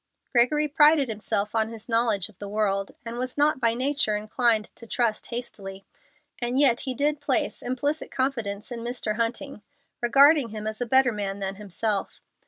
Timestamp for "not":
3.37-3.59